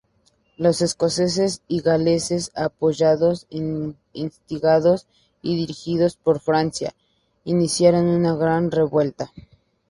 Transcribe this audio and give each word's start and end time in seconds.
Los 0.57 0.81
escoceses 0.81 1.61
y 1.67 1.81
galeses, 1.81 2.51
apoyados, 2.55 3.45
instigados 4.13 5.05
y 5.43 5.55
dirigidos 5.57 6.15
por 6.17 6.39
Francia, 6.39 6.95
iniciaron 7.43 8.07
una 8.07 8.33
gran 8.35 8.71
revuelta. 8.71 9.31